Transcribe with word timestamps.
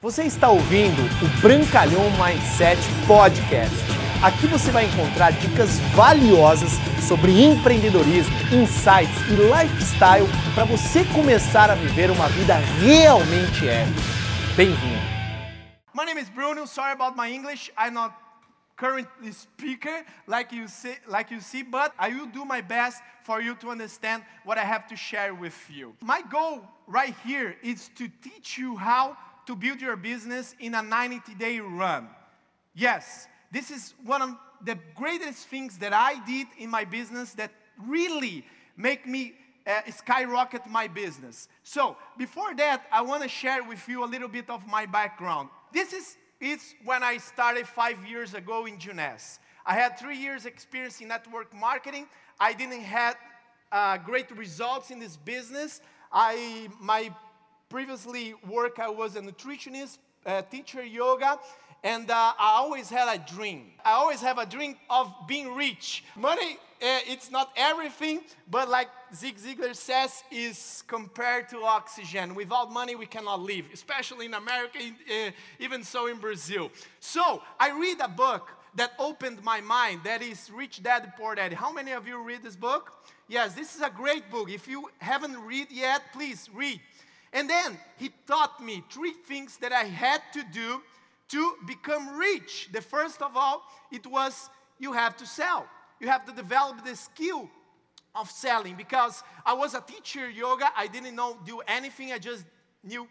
Você 0.00 0.22
está 0.22 0.48
ouvindo 0.48 1.02
o 1.02 1.40
Brancalhão 1.42 2.04
Mindset 2.12 2.80
Podcast. 3.08 3.74
Aqui 4.22 4.46
você 4.46 4.70
vai 4.70 4.84
encontrar 4.84 5.32
dicas 5.32 5.80
valiosas 5.96 6.70
sobre 7.02 7.32
empreendedorismo, 7.42 8.32
insights 8.54 9.18
e 9.26 9.34
lifestyle 9.34 10.28
para 10.54 10.64
você 10.66 11.04
começar 11.06 11.68
a 11.68 11.74
viver 11.74 12.12
uma 12.12 12.28
vida 12.28 12.54
realmente 12.80 13.68
épica. 13.68 14.00
Bem-vindo. 14.56 15.02
My 15.92 16.04
name 16.04 16.20
is 16.20 16.28
Bruno. 16.28 16.64
Sorry 16.68 16.92
about 16.92 17.20
my 17.20 17.34
English. 17.34 17.72
I'm 17.76 17.94
not 17.94 18.14
currently 18.76 19.32
speaker 19.32 20.04
like 20.28 20.54
you 20.54 20.68
see, 20.68 20.94
like 21.08 21.34
you 21.34 21.40
see, 21.40 21.64
but 21.64 21.92
I 21.98 22.14
will 22.14 22.28
do 22.28 22.44
my 22.44 22.62
best 22.62 23.02
for 23.24 23.42
you 23.42 23.56
to 23.56 23.68
understand 23.68 24.22
what 24.44 24.58
I 24.58 24.64
have 24.64 24.86
to 24.90 24.96
share 24.96 25.34
with 25.34 25.58
you. 25.68 25.96
My 26.00 26.22
goal 26.22 26.62
right 26.86 27.16
here 27.26 27.56
is 27.64 27.90
to 27.96 28.06
teach 28.22 28.56
you 28.56 28.76
how 28.76 29.16
to 29.48 29.56
build 29.56 29.80
your 29.80 29.96
business 29.96 30.54
in 30.60 30.74
a 30.74 30.82
90 30.82 31.34
day 31.36 31.58
run. 31.58 32.06
Yes, 32.74 33.26
this 33.50 33.70
is 33.70 33.94
one 34.04 34.20
of 34.20 34.36
the 34.62 34.78
greatest 34.94 35.48
things 35.48 35.78
that 35.78 35.94
I 35.94 36.22
did 36.26 36.46
in 36.58 36.68
my 36.68 36.84
business 36.84 37.32
that 37.32 37.50
really 37.86 38.44
make 38.76 39.06
me 39.06 39.32
uh, 39.66 39.80
skyrocket 39.90 40.66
my 40.66 40.86
business. 40.86 41.48
So, 41.62 41.96
before 42.18 42.54
that, 42.56 42.82
I 42.92 43.00
want 43.00 43.22
to 43.22 43.28
share 43.28 43.64
with 43.64 43.88
you 43.88 44.04
a 44.04 44.08
little 44.14 44.28
bit 44.28 44.50
of 44.50 44.66
my 44.66 44.84
background. 44.84 45.48
This 45.72 45.94
is 45.94 46.18
it's 46.40 46.74
when 46.84 47.02
I 47.02 47.16
started 47.16 47.66
five 47.66 48.04
years 48.06 48.34
ago 48.34 48.66
in 48.66 48.78
Jeunesse. 48.78 49.38
I 49.64 49.74
had 49.74 49.98
three 49.98 50.18
years 50.18 50.44
experience 50.44 51.00
in 51.00 51.08
network 51.08 51.54
marketing. 51.54 52.06
I 52.38 52.52
didn't 52.52 52.82
have 52.82 53.16
uh, 53.72 53.96
great 53.96 54.30
results 54.36 54.90
in 54.90 54.98
this 54.98 55.16
business. 55.16 55.80
I 56.12 56.68
my 56.80 57.10
previously 57.68 58.34
work 58.48 58.78
I 58.78 58.88
was 58.88 59.16
a 59.16 59.20
nutritionist, 59.20 59.98
uh, 60.24 60.42
teacher 60.42 60.82
yoga, 60.82 61.38
and 61.84 62.10
uh, 62.10 62.32
I 62.38 62.54
always 62.56 62.88
had 62.88 63.14
a 63.14 63.18
dream. 63.34 63.72
I 63.84 63.92
always 63.92 64.20
have 64.20 64.38
a 64.38 64.46
dream 64.46 64.76
of 64.90 65.12
being 65.28 65.54
rich. 65.54 66.02
Money, 66.16 66.58
uh, 66.82 67.00
it's 67.06 67.30
not 67.30 67.52
everything, 67.56 68.20
but 68.50 68.68
like 68.68 68.88
Zig 69.14 69.36
Ziglar 69.36 69.76
says, 69.76 70.24
is 70.30 70.82
compared 70.86 71.48
to 71.50 71.62
oxygen. 71.62 72.34
Without 72.34 72.72
money, 72.72 72.96
we 72.96 73.06
cannot 73.06 73.40
live, 73.40 73.66
especially 73.72 74.26
in 74.26 74.34
America, 74.34 74.78
uh, 74.80 75.30
even 75.58 75.84
so 75.84 76.06
in 76.06 76.16
Brazil. 76.18 76.70
So 77.00 77.42
I 77.60 77.70
read 77.78 78.00
a 78.00 78.08
book 78.08 78.50
that 78.74 78.92
opened 78.98 79.42
my 79.44 79.60
mind. 79.60 80.00
That 80.04 80.22
is 80.22 80.50
Rich 80.50 80.82
Dad 80.82 81.12
Poor 81.16 81.34
Dad. 81.34 81.52
How 81.52 81.72
many 81.72 81.92
of 81.92 82.08
you 82.08 82.22
read 82.22 82.42
this 82.42 82.56
book? 82.56 82.92
Yes, 83.28 83.54
this 83.54 83.76
is 83.76 83.82
a 83.82 83.90
great 83.90 84.30
book. 84.30 84.50
If 84.50 84.66
you 84.66 84.90
haven't 84.98 85.38
read 85.38 85.68
yet, 85.70 86.02
please 86.12 86.48
read. 86.52 86.80
And 87.32 87.48
then 87.48 87.78
he 87.96 88.10
taught 88.26 88.62
me 88.62 88.82
three 88.90 89.12
things 89.12 89.56
that 89.58 89.72
I 89.72 89.84
had 89.84 90.22
to 90.32 90.42
do 90.52 90.82
to 91.28 91.54
become 91.66 92.16
rich. 92.16 92.68
The 92.72 92.80
first 92.80 93.20
of 93.20 93.36
all, 93.36 93.62
it 93.92 94.06
was 94.06 94.48
you 94.78 94.92
have 94.92 95.16
to 95.18 95.26
sell. 95.26 95.66
You 96.00 96.08
have 96.08 96.24
to 96.26 96.32
develop 96.32 96.84
the 96.84 96.96
skill 96.96 97.50
of 98.14 98.30
selling 98.30 98.76
because 98.76 99.22
I 99.44 99.52
was 99.52 99.74
a 99.74 99.80
teacher 99.80 100.28
yoga. 100.28 100.70
I 100.76 100.86
didn't 100.86 101.14
know 101.14 101.36
do 101.44 101.60
anything. 101.66 102.12
I 102.12 102.18
just 102.18 102.44
knew 102.82 103.06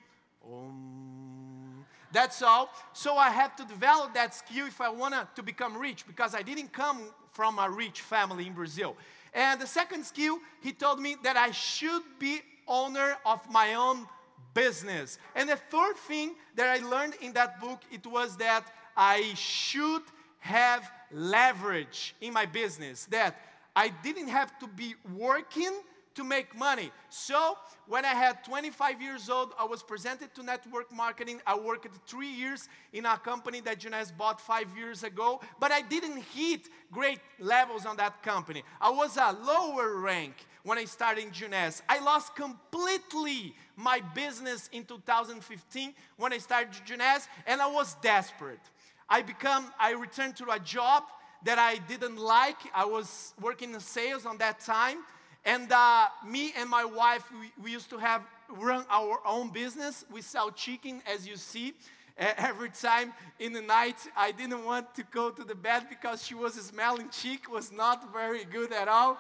um, 0.46 1.86
that's 2.12 2.42
all. 2.42 2.70
So 2.94 3.16
I 3.18 3.30
had 3.30 3.56
to 3.58 3.66
develop 3.66 4.14
that 4.14 4.34
skill 4.34 4.68
if 4.68 4.82
I 4.82 4.90
wanted 4.90 5.28
to 5.36 5.44
become 5.44 5.78
rich 5.78 6.08
because 6.08 6.34
I 6.34 6.42
didn't 6.42 6.72
come 6.72 7.02
from 7.32 7.60
a 7.60 7.70
rich 7.70 8.02
family 8.02 8.48
in 8.48 8.54
Brazil. 8.54 8.96
And 9.34 9.62
the 9.62 9.68
second 9.68 10.06
skill, 10.06 10.40
he 10.62 10.72
told 10.72 11.00
me 11.00 11.18
that 11.24 11.38
I 11.38 11.52
should 11.52 12.02
be 12.18 12.42
owner 12.68 13.18
of 13.26 13.40
my 13.52 13.74
own 13.74 14.08
business. 14.54 15.20
And 15.36 15.50
the 15.50 15.56
third 15.56 15.96
thing 16.08 16.36
that 16.56 16.68
I 16.68 16.86
learned 16.86 17.16
in 17.22 17.34
that 17.34 17.60
book 17.60 17.82
it 17.92 18.06
was 18.06 18.38
that 18.38 18.66
I 18.96 19.34
should 19.36 20.02
have 20.40 20.90
leverage 21.12 22.16
in 22.22 22.34
my 22.34 22.46
business 22.46 23.06
that 23.06 23.40
I 23.76 23.90
didn't 23.90 24.30
have 24.30 24.58
to 24.60 24.68
be 24.68 24.96
working 25.16 25.72
to 26.18 26.24
make 26.24 26.58
money. 26.58 26.92
So, 27.10 27.58
when 27.88 28.04
I 28.04 28.14
had 28.14 28.44
25 28.44 29.02
years 29.02 29.30
old, 29.30 29.54
I 29.58 29.66
was 29.66 29.82
presented 29.82 30.34
to 30.36 30.44
network 30.44 30.92
marketing. 30.92 31.40
I 31.46 31.58
worked 31.58 31.88
three 32.08 32.30
years 32.30 32.68
in 32.92 33.06
a 33.06 33.18
company 33.18 33.62
that 33.62 33.80
Jeunesse 33.80 34.12
bought 34.12 34.42
five 34.42 34.76
years 34.76 35.04
ago, 35.04 35.40
but 35.60 35.72
I 35.72 35.82
didn't 35.82 36.24
hit 36.36 36.70
great 36.92 37.20
levels 37.40 37.86
on 37.86 37.98
that 37.98 38.24
company. 38.24 38.64
I 38.82 38.90
was 38.90 39.16
a 39.16 39.32
lower 39.46 39.98
rank 40.00 40.34
when 40.64 40.80
I 40.80 40.86
started 40.86 41.24
in 41.24 41.32
Jeunesse. 41.32 41.84
I 41.88 42.00
lost 42.00 42.36
completely 42.36 43.56
my 43.76 44.02
business 44.16 44.70
in 44.74 44.84
2015 44.86 45.94
when 46.18 46.34
I 46.34 46.40
started 46.40 46.74
Jeunesse, 46.84 47.28
and 47.46 47.62
I 47.62 47.68
was 47.68 47.96
desperate. 48.02 48.60
I 49.08 49.22
become, 49.22 49.72
I 49.80 49.92
returned 49.92 50.36
to 50.38 50.50
a 50.50 50.60
job 50.60 51.04
that 51.44 51.60
I 51.60 51.78
didn't 51.88 52.18
like. 52.18 52.58
I 52.74 52.86
was 52.86 53.36
working 53.40 53.74
in 53.74 53.80
sales 53.80 54.26
on 54.26 54.40
that 54.40 54.60
time 54.60 54.98
and 55.48 55.72
uh, 55.72 56.08
me 56.26 56.52
and 56.58 56.70
my 56.70 56.84
wife, 56.84 57.24
we, 57.32 57.64
we, 57.64 57.72
used 57.72 57.90
to 57.92 57.98
have 57.98 58.22
run 58.50 58.84
our 58.90 59.20
own 59.26 59.50
business. 59.50 60.04
We 60.12 60.22
sell 60.22 60.52
chicken, 60.52 61.02
as 61.12 61.26
you 61.26 61.38
see. 61.38 61.74
Every 62.18 62.70
time 62.70 63.14
in 63.40 63.54
the 63.54 63.62
night, 63.62 63.96
I 64.18 64.34
didn't 64.34 64.66
want 64.66 64.94
to 64.96 65.04
go 65.04 65.30
to 65.30 65.46
the 65.46 65.56
bed 65.56 65.86
because 65.90 66.26
she 66.26 66.36
was 66.36 66.56
smelling 66.56 67.10
chick, 67.10 67.50
was 67.50 67.72
not 67.72 68.12
very 68.12 68.44
good 68.44 68.74
at 68.74 68.90
all. 68.90 69.20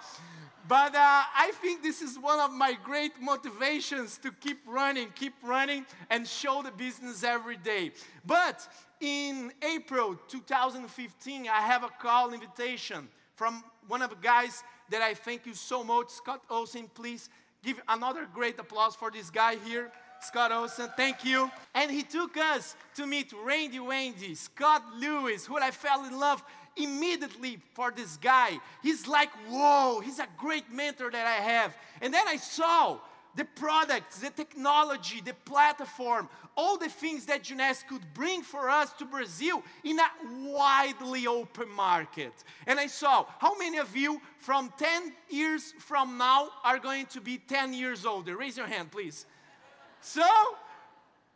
But 0.67 0.95
uh, 0.95 0.97
I 0.99 1.53
think 1.61 1.81
this 1.81 2.01
is 2.01 2.19
one 2.19 2.41
of 2.41 2.51
my 2.51 2.77
great 2.83 3.13
motivations 3.21 4.17
to 4.17 4.31
keep 4.31 4.59
running, 4.67 5.07
keep 5.15 5.35
running, 5.41 5.85
and 6.09 6.27
show 6.27 6.61
the 6.61 6.71
business 6.71 7.23
every 7.23 7.55
day. 7.55 7.91
But 8.25 8.67
in 8.99 9.53
April 9.61 10.17
2015, 10.27 11.47
I 11.47 11.61
have 11.61 11.85
a 11.85 11.89
call 12.01 12.33
invitation 12.33 13.07
from 13.35 13.63
one 13.87 14.01
of 14.01 14.09
the 14.09 14.17
guys 14.17 14.63
that 14.89 15.01
I 15.01 15.13
thank 15.13 15.45
you 15.45 15.53
so 15.53 15.83
much. 15.83 16.09
Scott 16.09 16.41
Olsen, 16.49 16.89
please 16.93 17.29
give 17.63 17.81
another 17.87 18.27
great 18.33 18.59
applause 18.59 18.95
for 18.95 19.11
this 19.11 19.29
guy 19.29 19.55
here. 19.65 19.91
Scott 20.21 20.51
Olsen, 20.51 20.89
thank 20.97 21.23
you. 21.23 21.51
And 21.75 21.91
he 21.91 22.03
took 22.03 22.37
us 22.37 22.75
to 22.95 23.05
meet 23.05 23.33
Randy 23.43 23.79
Wendy, 23.79 24.35
Scott 24.35 24.83
Lewis, 24.99 25.45
who 25.45 25.57
I 25.57 25.71
fell 25.71 26.05
in 26.05 26.17
love 26.17 26.43
immediately 26.75 27.59
for 27.73 27.91
this 27.91 28.17
guy. 28.17 28.59
He's 28.81 29.07
like, 29.07 29.29
whoa, 29.49 29.99
he's 29.99 30.19
a 30.19 30.27
great 30.37 30.71
mentor 30.71 31.11
that 31.11 31.27
I 31.27 31.41
have. 31.43 31.75
And 32.01 32.13
then 32.13 32.27
I 32.27 32.37
saw 32.37 32.99
the 33.37 33.45
products, 33.45 34.19
the 34.19 34.31
technology, 34.31 35.21
the 35.21 35.35
platform, 35.45 36.27
all 36.57 36.77
the 36.77 36.89
things 36.89 37.27
that 37.27 37.43
Jeunesse 37.43 37.85
could 37.87 38.01
bring 38.15 38.41
for 38.41 38.67
us 38.67 38.91
to 38.93 39.05
Brazil 39.05 39.63
in 39.83 39.99
a 39.99 40.09
widely 40.49 41.27
open 41.27 41.69
market. 41.69 42.33
And 42.65 42.79
I 42.79 42.87
saw 42.87 43.25
how 43.37 43.55
many 43.57 43.77
of 43.77 43.95
you 43.95 44.19
from 44.39 44.73
10 44.79 45.13
years 45.29 45.73
from 45.77 46.17
now 46.17 46.49
are 46.63 46.79
going 46.79 47.05
to 47.07 47.21
be 47.21 47.37
10 47.37 47.75
years 47.75 48.07
older. 48.07 48.35
Raise 48.35 48.57
your 48.57 48.65
hand, 48.65 48.91
please. 48.91 49.27
So, 50.01 50.27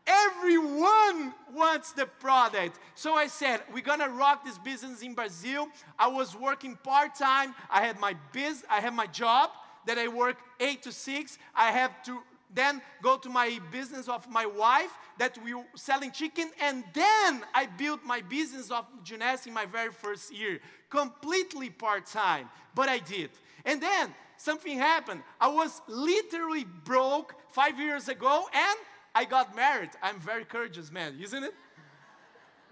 everyone 0.08 1.36
wants 1.54 1.92
the 1.92 2.08
product. 2.08 2.80
So 2.96 3.14
I 3.14 3.28
said, 3.28 3.62
we're 3.72 3.82
gonna 3.82 4.10
rock 4.10 4.44
this 4.44 4.58
business 4.58 5.04
in 5.04 5.14
Brazil. 5.14 5.68
I 6.00 6.08
was 6.08 6.36
working 6.36 6.76
part-time. 6.84 7.54
I 7.70 7.86
had 7.86 8.00
my 8.00 8.16
biz, 8.34 8.64
I 8.70 8.80
had 8.80 8.96
my 8.96 9.06
job 9.06 9.52
that 9.86 9.98
I 9.98 10.08
work 10.08 10.38
eight 10.60 10.84
to 10.84 10.92
six. 10.92 11.38
I 11.56 11.72
have 11.72 12.04
to 12.04 12.22
then 12.54 12.82
go 13.02 13.18
to 13.18 13.30
my 13.30 13.60
business 13.72 14.08
of 14.08 14.30
my 14.30 14.46
wife 14.46 14.92
that 15.18 15.38
we 15.44 15.54
were 15.54 15.64
selling 15.76 16.12
chicken 16.12 16.50
and 16.62 16.84
then 16.94 17.44
i 17.54 17.68
built 17.78 18.04
my 18.04 18.22
business 18.22 18.72
of 18.72 18.86
Jeunesse 19.04 19.48
in 19.48 19.54
my 19.54 19.66
very 19.66 19.92
first 19.92 20.34
year 20.34 20.60
completely 20.90 21.70
part-time 21.70 22.50
but 22.76 22.90
i 22.90 23.00
did. 23.00 23.30
And 23.66 23.82
then 23.82 24.14
something 24.38 24.78
happened. 24.80 25.22
I 25.40 25.48
was 25.48 25.82
literally 25.88 26.66
broke 26.84 27.36
five 27.52 27.80
years 27.80 28.10
ago 28.10 28.48
and 28.54 28.78
i 29.16 29.26
got 29.26 29.56
married. 29.56 29.92
I'm 30.02 30.20
very 30.20 30.46
courageous 30.46 30.92
man 30.92 31.18
isn't 31.22 31.44
it? 31.44 31.54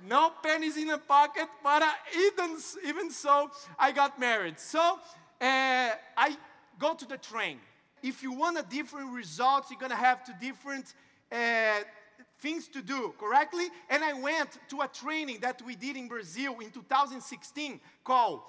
No 0.08 0.32
pennies 0.42 0.78
in 0.78 0.88
the 0.88 0.98
pocket 0.98 1.48
but 1.64 1.84
even, 2.16 2.58
even 2.86 3.12
so 3.12 3.52
i 3.78 3.92
got 3.92 4.20
married. 4.20 4.60
So 4.60 5.00
uh, 5.42 5.92
i 6.18 6.38
go 6.80 6.94
to 6.96 7.06
the 7.06 7.18
train. 7.18 7.60
If 8.02 8.24
you 8.24 8.32
want 8.32 8.58
a 8.58 8.64
different 8.64 9.12
results, 9.12 9.70
you're 9.70 9.80
gonna 9.80 9.96
have 9.96 10.24
to 10.26 10.34
different 10.40 10.94
uh, 11.32 11.82
things 12.40 12.68
to 12.70 12.82
do 12.82 13.14
correctly. 13.20 13.68
And 13.90 14.04
I 14.04 14.14
went 14.14 14.58
to 14.70 14.82
a 14.82 14.88
training 14.88 15.40
that 15.42 15.62
we 15.62 15.76
did 15.76 15.98
in 15.98 16.08
Brazil 16.08 16.58
in 16.60 16.72
2016 16.72 17.80
called 18.04 18.42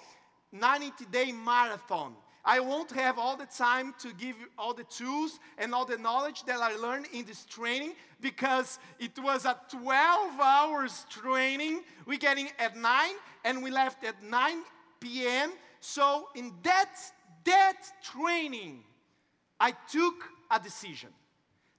90 0.53 1.05
Day 1.11 1.33
Marathon. 1.33 2.15
I 2.45 2.59
won't 2.61 2.91
have 2.93 3.19
all 3.19 3.37
the 3.37 3.47
time 3.47 3.95
to 3.99 4.15
give 4.15 4.39
you 4.39 4.47
all 4.57 4.73
the 4.73 4.85
tools 4.85 5.39
and 5.59 5.75
all 5.75 5.85
the 5.85 5.99
knowledge 5.99 6.45
that 6.45 6.59
I 6.61 6.75
learned 6.77 7.07
in 7.13 7.27
this 7.27 7.45
training 7.45 7.93
because 8.21 8.79
it 8.99 9.19
was 9.19 9.45
a 9.45 9.59
12 9.71 10.41
hours 10.41 11.05
training. 11.11 11.83
We 12.07 12.17
getting 12.17 12.49
at 12.59 12.77
9 12.77 13.11
and 13.45 13.63
we 13.63 13.71
left 13.71 14.05
at 14.05 14.23
9 14.23 14.63
p.m. 15.01 15.53
So 15.81 16.29
in 16.35 16.53
that 16.63 16.97
that 17.45 17.83
training, 18.03 18.83
I 19.59 19.73
took 19.91 20.15
a 20.51 20.59
decision. 20.59 21.11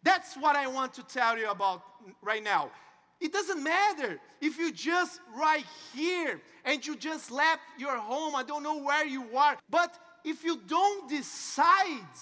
That's 0.04 0.36
what 0.36 0.56
I 0.56 0.68
want 0.68 0.94
to 0.96 1.04
tell 1.04 1.38
you 1.38 1.50
about 1.50 1.84
right 2.22 2.44
now. 2.44 2.72
It 3.20 3.32
doesn't 3.32 3.64
matter 3.64 4.20
if 4.42 4.58
you 4.58 4.72
just 4.72 5.20
right 5.36 5.66
here 5.94 6.42
and 6.66 6.86
you 6.86 6.96
just 6.96 7.30
left 7.30 7.62
your 7.78 7.98
home, 7.98 8.36
I 8.36 8.44
don't 8.44 8.64
know 8.64 8.82
where 8.82 9.06
you 9.06 9.38
are, 9.38 9.58
but 9.70 9.96
if 10.24 10.44
you 10.44 10.60
don't 10.68 11.08
decide, 11.08 12.16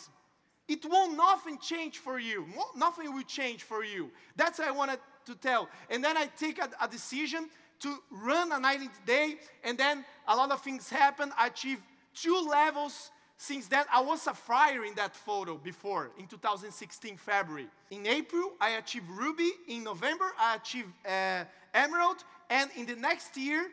it 0.67 0.85
won't 0.85 1.15
nothing 1.15 1.57
change 1.57 1.97
for 1.97 2.19
you. 2.19 2.45
Nothing 2.75 3.13
will 3.13 3.23
change 3.23 3.63
for 3.63 3.83
you. 3.83 4.11
That's 4.35 4.59
what 4.59 4.67
I 4.67 4.71
wanted 4.71 4.99
to 5.25 5.35
tell. 5.35 5.69
And 5.89 6.03
then 6.03 6.17
I 6.17 6.27
take 6.37 6.59
a, 6.59 6.69
a 6.81 6.87
decision 6.87 7.49
to 7.79 7.97
run 8.11 8.51
a 8.51 8.59
90 8.59 8.89
day, 9.05 9.37
and 9.63 9.77
then 9.77 10.03
a 10.27 10.35
lot 10.35 10.51
of 10.51 10.61
things 10.61 10.89
happen. 10.89 11.31
I 11.37 11.47
achieve 11.47 11.79
two 12.13 12.45
levels 12.49 13.11
since 13.39 13.67
then. 13.67 13.85
I 13.91 14.01
was 14.01 14.27
a 14.27 14.33
friar 14.33 14.83
in 14.85 14.93
that 14.95 15.15
photo 15.15 15.57
before, 15.57 16.11
in 16.19 16.27
2016, 16.27 17.17
February. 17.17 17.67
In 17.89 18.05
April, 18.05 18.51
I 18.61 18.71
achieved 18.71 19.09
Ruby. 19.09 19.49
In 19.67 19.83
November, 19.83 20.25
I 20.37 20.57
achieved 20.57 20.89
uh, 21.07 21.45
Emerald. 21.73 22.17
And 22.49 22.69
in 22.75 22.85
the 22.85 22.95
next 22.95 23.35
year, 23.37 23.67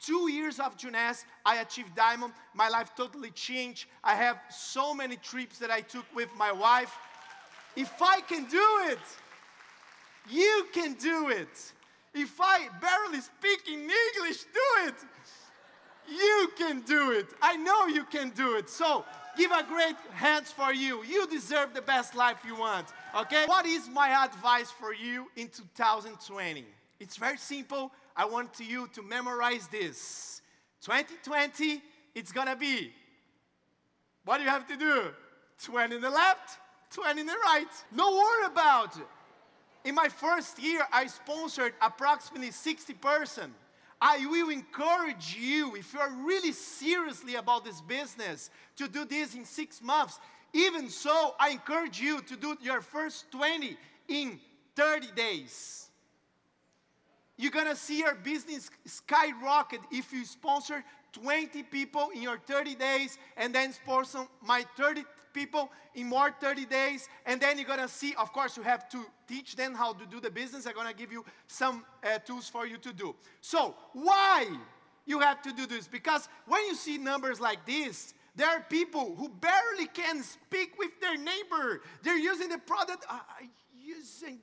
two 0.00 0.30
years 0.30 0.58
of 0.58 0.76
Jeunesse, 0.76 1.24
I 1.46 1.60
achieved 1.60 1.94
Diamond. 1.94 2.32
My 2.54 2.68
life 2.68 2.90
totally 2.96 3.30
changed. 3.30 3.86
I 4.02 4.14
have 4.16 4.36
so 4.50 4.92
many 4.92 5.16
trips 5.16 5.58
that 5.60 5.70
I 5.70 5.80
took 5.80 6.04
with 6.14 6.28
my 6.36 6.50
wife. 6.50 6.92
If 7.76 8.02
I 8.02 8.20
can 8.20 8.46
do 8.46 8.66
it, 8.90 8.98
you 10.28 10.66
can 10.72 10.94
do 10.94 11.28
it. 11.28 11.72
If 12.12 12.40
I 12.40 12.68
barely 12.80 13.20
speak 13.20 13.68
in 13.68 13.80
English, 13.80 14.44
do 14.52 14.88
it. 14.88 14.94
Can 16.74 16.82
do 16.82 17.12
it. 17.12 17.26
I 17.40 17.56
know 17.56 17.86
you 17.86 18.04
can 18.04 18.30
do 18.30 18.56
it. 18.56 18.68
So 18.68 19.04
give 19.36 19.52
a 19.52 19.62
great 19.62 19.94
hands 20.12 20.50
for 20.50 20.72
you. 20.72 21.04
You 21.04 21.26
deserve 21.28 21.72
the 21.72 21.82
best 21.82 22.16
life 22.16 22.38
you 22.44 22.56
want. 22.56 22.88
Okay? 23.16 23.44
What 23.46 23.64
is 23.64 23.88
my 23.88 24.24
advice 24.24 24.72
for 24.72 24.92
you 24.92 25.28
in 25.36 25.48
2020? 25.48 26.64
It's 26.98 27.16
very 27.16 27.36
simple. 27.36 27.92
I 28.16 28.24
want 28.24 28.58
you 28.58 28.88
to 28.92 29.02
memorize 29.02 29.68
this. 29.68 30.42
2020, 30.82 31.80
it's 32.14 32.32
gonna 32.32 32.56
be 32.56 32.92
what 34.24 34.38
do 34.38 34.44
you 34.44 34.50
have 34.50 34.66
to 34.68 34.76
do? 34.76 35.10
20 35.62 35.96
in 35.96 36.00
the 36.00 36.10
left, 36.10 36.58
20 36.90 37.20
in 37.20 37.26
the 37.26 37.36
right. 37.44 37.68
No 37.92 38.10
worry 38.12 38.46
about 38.46 38.96
it. 38.96 39.06
In 39.84 39.94
my 39.94 40.08
first 40.08 40.58
year, 40.58 40.82
I 40.92 41.06
sponsored 41.06 41.74
approximately 41.80 42.50
60 42.50 42.94
persons. 42.94 43.54
I 44.00 44.26
will 44.26 44.50
encourage 44.50 45.36
you, 45.38 45.76
if 45.76 45.94
you're 45.94 46.10
really 46.24 46.52
seriously 46.52 47.36
about 47.36 47.64
this 47.64 47.80
business, 47.80 48.50
to 48.76 48.88
do 48.88 49.04
this 49.04 49.34
in 49.34 49.44
six 49.44 49.80
months. 49.82 50.18
Even 50.52 50.88
so, 50.88 51.34
I 51.38 51.50
encourage 51.50 52.00
you 52.00 52.20
to 52.22 52.36
do 52.36 52.56
your 52.60 52.80
first 52.80 53.30
20 53.32 53.76
in 54.08 54.38
30 54.76 55.08
days. 55.16 55.88
You're 57.36 57.50
gonna 57.50 57.74
see 57.74 57.98
your 57.98 58.14
business 58.14 58.70
skyrocket 58.84 59.80
if 59.90 60.12
you 60.12 60.24
sponsor 60.24 60.84
20 61.12 61.62
people 61.64 62.10
in 62.14 62.22
your 62.22 62.38
30 62.38 62.74
days 62.76 63.18
and 63.36 63.54
then 63.54 63.72
sponsor 63.72 64.26
my 64.42 64.64
30 64.76 65.04
people 65.34 65.70
in 65.94 66.08
more 66.08 66.30
30 66.40 66.64
days. 66.64 67.08
And 67.26 67.40
then 67.40 67.58
you're 67.58 67.66
gonna 67.66 67.88
see, 67.88 68.14
of 68.14 68.32
course, 68.32 68.56
you 68.56 68.62
have 68.62 68.88
to 68.90 69.04
teach 69.28 69.56
them 69.56 69.74
how 69.74 69.92
to 69.92 70.06
do 70.06 70.20
the 70.20 70.30
business. 70.30 70.66
I'm 70.66 70.74
gonna 70.74 70.94
give 70.94 71.12
you 71.12 71.24
some 71.46 71.84
uh, 72.02 72.18
tools 72.18 72.48
for 72.48 72.66
you 72.66 72.78
to 72.78 72.92
do. 72.92 73.14
So, 73.40 73.74
why 73.92 74.46
you 75.04 75.18
have 75.20 75.42
to 75.42 75.52
do 75.52 75.66
this? 75.66 75.86
Because 75.86 76.28
when 76.46 76.64
you 76.64 76.74
see 76.74 76.96
numbers 76.96 77.40
like 77.40 77.66
this, 77.66 78.14
there 78.36 78.48
are 78.48 78.60
people 78.68 79.14
who 79.16 79.28
barely 79.28 79.86
can 79.86 80.22
speak 80.22 80.78
with 80.78 80.90
their 81.00 81.16
neighbor. 81.16 81.82
They're 82.02 82.18
using 82.18 82.48
the 82.48 82.58
product, 82.58 83.04
using. 83.80 84.40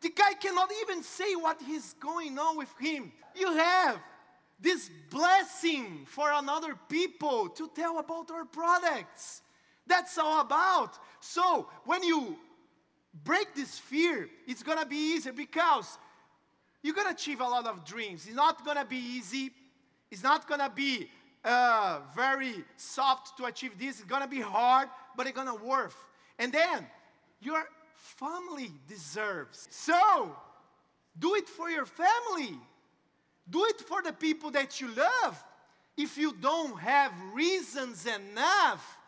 The 0.00 0.10
guy 0.10 0.32
cannot 0.40 0.70
even 0.82 1.04
say 1.04 1.36
what 1.36 1.60
is 1.62 1.94
going 2.00 2.36
on 2.38 2.56
with 2.56 2.72
him. 2.80 3.12
You 3.36 3.52
have 3.52 4.00
this 4.62 4.90
blessing 5.10 6.06
for 6.06 6.30
another 6.32 6.74
people 6.88 7.48
to 7.50 7.68
tell 7.74 7.98
about 7.98 8.30
our 8.30 8.44
products. 8.44 9.42
That's 9.86 10.16
all 10.16 10.40
about. 10.40 10.98
So 11.20 11.68
when 11.84 12.02
you 12.02 12.36
break 13.24 13.54
this 13.54 13.78
fear, 13.78 14.28
it's 14.46 14.62
gonna 14.62 14.86
be 14.86 14.96
easier 15.14 15.32
because 15.32 15.98
you're 16.82 16.94
gonna 16.94 17.10
achieve 17.10 17.40
a 17.40 17.44
lot 17.44 17.66
of 17.66 17.84
dreams. 17.84 18.26
It's 18.26 18.36
not 18.36 18.64
gonna 18.64 18.84
be 18.84 18.96
easy. 18.96 19.50
It's 20.10 20.22
not 20.22 20.48
gonna 20.48 20.70
be 20.74 21.10
uh, 21.44 22.00
very 22.14 22.64
soft 22.76 23.36
to 23.38 23.46
achieve 23.46 23.78
this. 23.78 23.98
It's 24.00 24.08
gonna 24.08 24.28
be 24.28 24.40
hard, 24.40 24.88
but 25.16 25.26
it's 25.26 25.36
gonna 25.36 25.54
work. 25.54 25.92
And 26.38 26.52
then 26.52 26.86
your 27.40 27.64
family 27.94 28.70
deserves. 28.88 29.68
So 29.70 30.36
do 31.18 31.34
it 31.34 31.48
for 31.48 31.68
your 31.68 31.86
family. 31.86 32.58
Do 33.48 33.64
it 33.66 33.80
for 33.80 34.02
the 34.02 34.12
people 34.12 34.50
that 34.52 34.80
you 34.80 34.88
love. 34.94 35.44
If 35.96 36.16
you 36.16 36.34
don't 36.40 36.78
have 36.78 37.12
reasons 37.34 38.06
enough, 38.06 38.98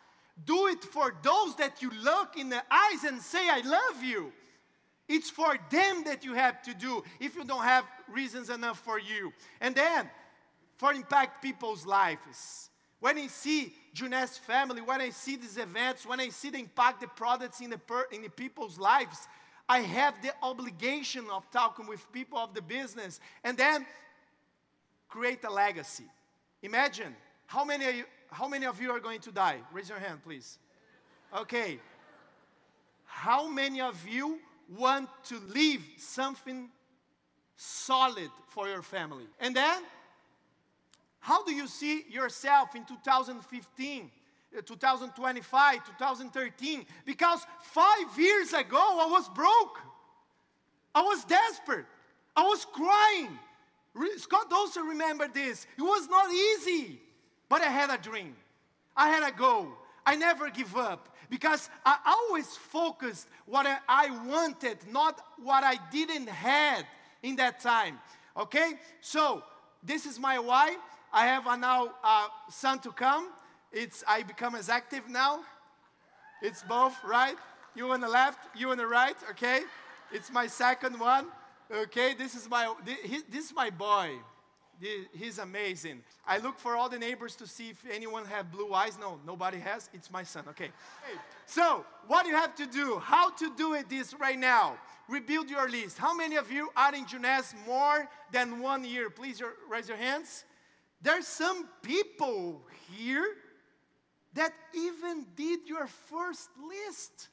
do 0.45 0.67
it 0.67 0.83
for 0.83 1.15
those 1.23 1.55
that 1.55 1.81
you 1.81 1.91
look 2.03 2.37
in 2.37 2.49
the 2.49 2.61
eyes 2.69 3.03
and 3.05 3.21
say, 3.21 3.49
I 3.49 3.61
love 3.65 4.03
you. 4.03 4.31
It's 5.07 5.29
for 5.29 5.57
them 5.69 6.03
that 6.05 6.23
you 6.23 6.33
have 6.33 6.61
to 6.63 6.73
do 6.73 7.03
if 7.19 7.35
you 7.35 7.43
don't 7.43 7.63
have 7.63 7.85
reasons 8.11 8.49
enough 8.49 8.79
for 8.79 8.99
you. 8.99 9.31
And 9.61 9.75
then, 9.75 10.09
for 10.77 10.93
impact 10.93 11.41
people's 11.41 11.85
lives. 11.85 12.69
When 12.99 13.17
I 13.17 13.27
see 13.27 13.73
Jeunesse 13.93 14.37
family, 14.37 14.81
when 14.81 14.99
I 14.99 15.09
see 15.09 15.35
these 15.35 15.57
events, 15.57 16.05
when 16.05 16.19
I 16.19 16.29
see 16.29 16.49
the 16.49 16.57
impact 16.57 17.01
the 17.01 17.07
products 17.07 17.61
in 17.61 17.69
the, 17.69 17.77
per, 17.77 18.05
in 18.11 18.23
the 18.23 18.29
people's 18.29 18.79
lives, 18.79 19.27
I 19.69 19.79
have 19.79 20.21
the 20.21 20.33
obligation 20.43 21.25
of 21.31 21.49
talking 21.51 21.87
with 21.87 22.11
people 22.11 22.37
of 22.37 22.53
the 22.53 22.61
business. 22.61 23.19
And 23.43 23.57
then 23.57 23.85
create 25.15 25.43
a 25.45 25.49
legacy. 25.49 26.03
Imagine 26.61 27.15
how 27.45 27.63
many, 27.63 27.85
you, 27.85 28.03
how 28.31 28.47
many 28.49 28.65
of 28.65 28.81
you 28.81 28.91
are 28.91 28.99
going 28.99 29.21
to 29.21 29.31
die? 29.31 29.59
Raise 29.71 29.87
your 29.87 29.99
hand, 29.99 30.19
please. 30.23 30.59
Okay. 31.33 31.79
How 33.05 33.47
many 33.47 33.79
of 33.79 33.95
you 34.07 34.39
want 34.77 35.07
to 35.25 35.39
leave 35.53 35.83
something 35.97 36.69
solid 37.55 38.29
for 38.49 38.67
your 38.67 38.81
family? 38.81 39.25
And 39.39 39.55
then, 39.55 39.83
how 41.19 41.45
do 41.45 41.53
you 41.53 41.67
see 41.67 42.03
yourself 42.09 42.75
in 42.75 42.83
2015? 42.83 44.11
Uh, 44.57 44.61
2025, 44.61 45.85
2013, 45.85 46.85
because 47.05 47.41
five 47.61 48.07
years 48.17 48.53
ago 48.53 48.77
I 49.01 49.07
was 49.09 49.27
broke. 49.29 49.79
I 50.93 51.01
was 51.01 51.25
desperate. 51.25 51.85
I 52.35 52.43
was 52.43 52.65
crying. 52.65 53.37
Scott 54.17 54.51
also 54.51 54.81
remembered 54.81 55.33
this. 55.33 55.67
It 55.77 55.81
was 55.81 56.07
not 56.09 56.31
easy, 56.31 56.99
but 57.49 57.61
I 57.61 57.67
had 57.67 57.89
a 57.89 58.01
dream. 58.01 58.35
I 58.95 59.09
had 59.09 59.27
a 59.27 59.35
goal. 59.35 59.67
I 60.05 60.15
never 60.15 60.49
give 60.49 60.75
up 60.75 61.09
because 61.29 61.69
I 61.85 61.97
always 62.05 62.55
focused 62.55 63.27
what 63.45 63.65
I 63.87 64.09
wanted, 64.27 64.77
not 64.91 65.21
what 65.41 65.63
I 65.63 65.77
didn't 65.91 66.29
have 66.29 66.85
in 67.23 67.35
that 67.37 67.59
time. 67.59 67.99
Okay, 68.37 68.73
so 69.01 69.43
this 69.83 70.05
is 70.05 70.19
my 70.19 70.39
why. 70.39 70.77
I 71.11 71.25
have 71.27 71.47
a 71.47 71.57
now 71.57 71.93
uh, 72.03 72.27
son 72.49 72.79
to 72.79 72.91
come. 72.91 73.29
It's 73.71 74.03
I 74.07 74.23
become 74.23 74.55
as 74.55 74.69
active 74.69 75.07
now. 75.09 75.39
It's 76.41 76.63
both 76.63 76.95
right. 77.03 77.37
You 77.75 77.91
on 77.91 78.01
the 78.01 78.09
left, 78.09 78.39
you 78.55 78.69
on 78.71 78.77
the 78.77 78.87
right. 78.87 79.15
Okay, 79.31 79.61
it's 80.11 80.31
my 80.31 80.47
second 80.47 80.99
one. 80.99 81.27
Okay, 81.71 82.13
this 82.13 82.35
is 82.35 82.49
my 82.49 82.73
this 83.29 83.45
is 83.45 83.53
my 83.53 83.69
boy. 83.69 84.11
He's 85.13 85.37
amazing. 85.37 86.03
I 86.27 86.37
look 86.37 86.59
for 86.59 86.75
all 86.75 86.89
the 86.89 86.99
neighbors 86.99 87.35
to 87.37 87.47
see 87.47 87.69
if 87.69 87.83
anyone 87.89 88.25
have 88.25 88.51
blue 88.51 88.73
eyes. 88.73 88.97
No, 88.99 89.19
nobody 89.25 89.57
has. 89.59 89.89
It's 89.93 90.11
my 90.11 90.23
son. 90.23 90.43
Okay. 90.49 90.69
So, 91.45 91.85
what 92.07 92.25
you 92.27 92.33
have 92.35 92.55
to 92.55 92.65
do? 92.65 92.99
How 92.99 93.29
to 93.31 93.55
do 93.55 93.73
it 93.73 93.89
this 93.89 94.13
right 94.19 94.37
now? 94.37 94.77
Rebuild 95.07 95.49
your 95.49 95.69
list. 95.69 95.97
How 95.97 96.13
many 96.13 96.35
of 96.35 96.51
you 96.51 96.69
are 96.75 96.93
in 96.93 97.05
Jeunesse 97.05 97.55
more 97.65 98.09
than 98.31 98.59
one 98.59 98.83
year? 98.83 99.09
Please 99.09 99.39
your, 99.39 99.53
raise 99.69 99.87
your 99.87 99.97
hands. 99.97 100.43
There's 101.01 101.27
some 101.27 101.69
people 101.81 102.61
here 102.97 103.25
that 104.33 104.53
even 104.73 105.25
did 105.35 105.59
your 105.67 105.87
first 105.87 106.49
list. 106.67 107.29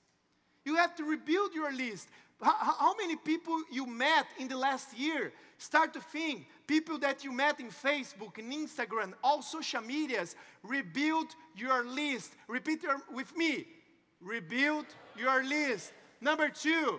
You 0.64 0.76
have 0.76 0.94
to 0.96 1.04
rebuild 1.04 1.54
your 1.54 1.72
list. 1.72 2.08
How, 2.42 2.74
how 2.78 2.94
many 2.96 3.14
people 3.14 3.62
you 3.70 3.86
met 3.86 4.26
in 4.38 4.48
the 4.48 4.56
last 4.56 4.98
year? 4.98 5.32
Start 5.58 5.92
to 5.94 6.00
think. 6.00 6.46
People 6.66 6.98
that 6.98 7.22
you 7.22 7.30
met 7.30 7.60
in 7.60 7.68
Facebook 7.68 8.38
and 8.38 8.52
Instagram, 8.52 9.12
all 9.22 9.42
social 9.42 9.80
medias. 9.80 10.34
Rebuild 10.64 11.36
your 11.54 11.86
list. 11.86 12.32
Repeat 12.48 12.82
your, 12.82 13.00
with 13.14 13.36
me. 13.36 13.66
Rebuild 14.20 14.86
your 15.16 15.44
list. 15.44 15.92
Number 16.20 16.48
two, 16.48 16.98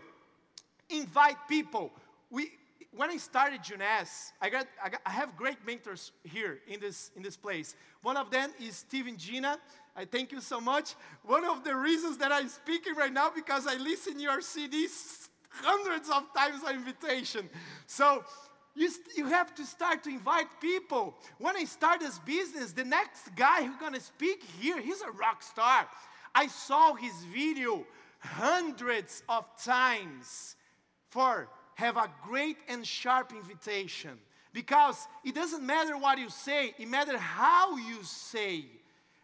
invite 0.90 1.36
people. 1.50 1.92
We, 2.30 2.52
when 2.96 3.10
I 3.10 3.18
started 3.18 3.64
Jeunesse, 3.64 4.32
I, 4.42 4.50
got, 4.50 4.68
I, 4.82 4.90
got, 4.90 5.02
I 5.06 5.10
have 5.10 5.36
great 5.36 5.58
mentors 5.66 6.14
here 6.24 6.60
in 6.68 6.80
this, 6.80 7.12
in 7.18 7.24
this 7.24 7.36
place. 7.36 7.76
One 8.02 8.16
of 8.16 8.32
them 8.32 8.52
is 8.62 8.78
Steve 8.78 9.08
and 9.08 9.18
Gina. 9.18 9.58
I 9.96 10.06
thank 10.06 10.32
you 10.32 10.40
so 10.40 10.62
much. 10.62 10.96
One 11.24 11.44
of 11.44 11.66
the 11.66 11.76
reasons 11.76 12.18
that 12.20 12.32
I'm 12.32 12.48
speaking 12.48 12.96
right 12.96 13.12
now 13.12 13.30
because 13.34 13.68
I 13.68 13.76
listen 13.76 14.20
your 14.20 14.40
CDs 14.40 15.30
hundreds 15.62 16.10
of 16.10 16.24
times 16.34 16.62
an 16.68 16.76
invitation. 16.76 17.50
So 17.86 18.24
you, 18.76 18.90
you 19.16 19.26
have 19.28 19.54
to 19.56 19.66
start 19.66 20.04
to 20.04 20.10
invite 20.10 20.48
people. 20.60 21.16
When 21.38 21.56
I 21.56 21.66
start 21.66 22.00
this 22.00 22.20
business, 22.20 22.74
the 22.74 22.84
next 22.84 23.36
guy 23.36 23.64
who's 23.64 23.78
gonna 23.78 24.00
speak 24.00 24.44
here, 24.60 24.80
he's 24.80 25.02
a 25.02 25.12
rock 25.12 25.44
star. 25.44 25.88
I 26.34 26.48
saw 26.48 26.96
his 26.96 27.14
video 27.26 27.86
hundreds 28.20 29.22
of 29.30 29.46
times 29.64 30.56
for 31.10 31.48
have 31.76 31.98
a 31.98 32.10
great 32.24 32.58
and 32.68 32.86
sharp 32.86 33.32
invitation. 33.32 34.18
Because 34.54 35.08
it 35.24 35.34
doesn't 35.34 35.64
matter 35.64 35.98
what 35.98 36.20
you 36.20 36.30
say, 36.30 36.74
it 36.78 36.88
matters 36.88 37.20
how 37.20 37.78
you 37.78 38.04
say. 38.04 38.66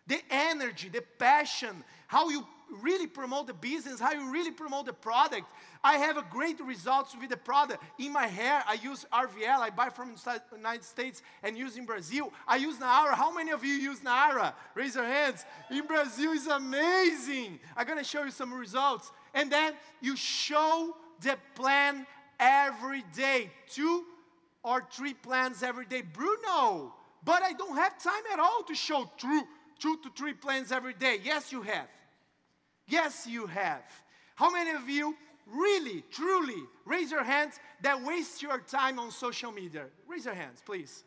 The 0.08 0.20
energy, 0.32 0.90
the 0.90 1.04
passion, 1.20 1.84
how 2.08 2.30
you 2.30 2.46
really 2.82 3.08
promote 3.08 3.48
the 3.48 3.54
business, 3.54 4.00
how 4.00 4.12
you 4.12 4.32
really 4.32 4.52
promote 4.52 4.86
the 4.86 4.94
product. 4.94 5.52
I 5.84 5.98
have 5.98 6.18
a 6.18 6.26
great 6.30 6.60
results 6.60 7.16
with 7.20 7.30
the 7.30 7.38
product. 7.38 7.84
In 7.98 8.12
my 8.12 8.28
hair, 8.28 8.64
I 8.68 8.74
use 8.74 9.06
RVL, 9.12 9.60
I 9.60 9.70
buy 9.70 9.90
from 9.90 10.16
the 10.16 10.42
United 10.56 10.84
States 10.84 11.22
and 11.44 11.58
use 11.58 11.78
in 11.78 11.86
Brazil. 11.86 12.34
I 12.48 12.58
use 12.58 12.80
Nara. 12.80 13.16
How 13.16 13.34
many 13.34 13.52
of 13.52 13.64
you 13.64 13.74
use 13.74 14.04
Nara? 14.04 14.54
Raise 14.76 14.96
your 14.96 15.06
hands. 15.06 15.46
In 15.72 15.86
Brazil 15.88 16.32
is 16.32 16.48
amazing. 16.48 17.60
I'm 17.78 17.88
gonna 17.88 18.04
show 18.04 18.24
you 18.24 18.32
some 18.32 18.54
results. 18.54 19.12
And 19.34 19.52
then 19.52 19.74
you 20.02 20.16
show 20.16 20.96
the 21.22 21.38
plan 21.56 22.06
every 22.40 23.04
day. 23.16 23.52
Two 23.70 24.04
or 24.64 24.86
three 24.92 25.14
plans 25.14 25.64
every 25.64 25.86
day. 25.86 26.02
Bruno, 26.02 26.94
but 27.24 27.42
I 27.42 27.54
don't 27.54 27.76
have 27.76 28.02
time 28.02 28.24
at 28.34 28.40
all 28.40 28.64
to 28.64 28.76
show 28.76 29.10
two, 29.18 29.44
two 29.80 29.98
to 30.04 30.10
three 30.16 30.34
plans 30.34 30.72
every 30.72 30.94
day. 30.94 31.20
Yes, 31.24 31.52
you 31.52 31.62
have. 31.62 31.88
Yes, 32.90 33.28
you 33.28 33.46
have. 33.48 33.84
How 34.36 34.52
many 34.52 34.72
of 34.72 34.90
you 34.90 35.16
really, 35.46 36.04
truly, 36.12 36.64
raise 36.86 37.12
your 37.12 37.24
hands 37.24 37.60
that 37.82 38.04
waste 38.04 38.42
your 38.42 38.60
time 38.60 39.00
on 39.00 39.12
social 39.12 39.52
media? 39.52 39.86
Raise 40.08 40.26
your 40.26 40.34
hands, 40.34 40.62
please. 40.66 41.04